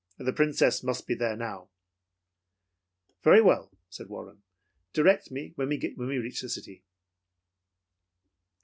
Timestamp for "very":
3.21-3.39